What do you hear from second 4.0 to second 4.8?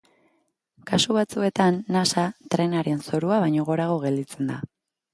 gelditzen da.